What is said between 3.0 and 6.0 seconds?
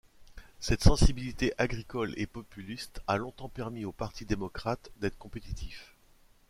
a longtemps permis au Parti démocrate d'être compétitif.